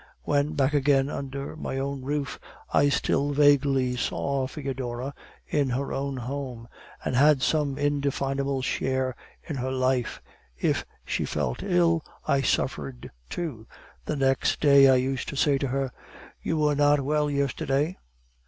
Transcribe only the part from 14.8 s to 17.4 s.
I used to say to her: "'You were not well